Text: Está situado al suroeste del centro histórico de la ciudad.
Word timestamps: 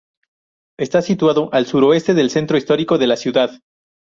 Está 0.79 1.03
situado 1.03 1.53
al 1.53 1.67
suroeste 1.67 2.15
del 2.15 2.31
centro 2.31 2.57
histórico 2.57 2.97
de 2.97 3.05
la 3.05 3.17
ciudad. 3.17 3.51